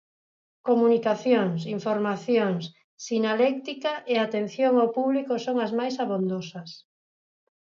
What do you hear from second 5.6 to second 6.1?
as máis